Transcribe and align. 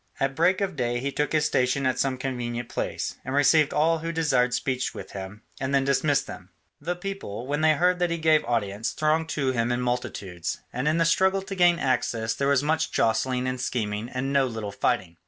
At 0.19 0.33
break 0.35 0.61
of 0.61 0.75
day 0.75 0.99
he 0.99 1.11
took 1.11 1.31
his 1.31 1.45
station 1.45 1.85
at 1.85 1.99
some 1.99 2.17
convenient 2.17 2.67
place, 2.69 3.17
and 3.23 3.35
received 3.35 3.71
all 3.71 3.99
who 3.99 4.11
desired 4.11 4.51
speech 4.51 4.95
with 4.95 5.11
him, 5.11 5.43
and 5.59 5.75
then 5.75 5.83
dismissed 5.83 6.25
them. 6.25 6.49
The 6.79 6.95
people, 6.95 7.45
when 7.45 7.61
they 7.61 7.73
heard 7.73 7.99
that 7.99 8.09
he 8.09 8.17
gave 8.17 8.43
audience, 8.45 8.93
thronged 8.93 9.29
to 9.29 9.51
him 9.51 9.71
in 9.71 9.79
multitudes, 9.81 10.57
and 10.73 10.87
in 10.87 10.97
the 10.97 11.05
struggle 11.05 11.43
to 11.43 11.53
gain 11.53 11.77
access 11.77 12.33
there 12.33 12.47
was 12.47 12.63
much 12.63 12.91
jostling 12.91 13.45
and 13.45 13.61
scheming 13.61 14.09
and 14.09 14.33
no 14.33 14.47
little 14.47 14.71
fighting. 14.71 15.17